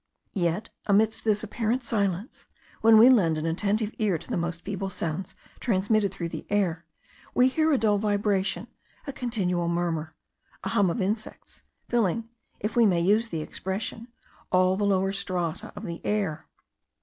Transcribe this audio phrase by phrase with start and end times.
[0.33, 2.47] Yet, amidst this apparent silence,
[2.81, 6.87] when we lend an attentive ear to the most feeble sounds transmitted through the air,
[7.35, 8.65] we hear a dull vibration,
[9.05, 10.15] a continual murmur,
[10.63, 12.27] a hum of insects, filling,
[12.59, 14.07] if we may use the expression,
[14.51, 16.47] all the lower strata of the air.